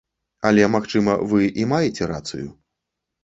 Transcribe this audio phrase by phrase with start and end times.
[0.49, 2.47] Але, магчыма, вы і маеце рацыю.